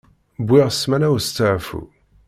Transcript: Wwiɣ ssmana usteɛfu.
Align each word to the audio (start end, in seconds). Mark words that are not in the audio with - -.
Wwiɣ 0.43 0.67
ssmana 0.73 1.07
usteɛfu. 1.17 1.81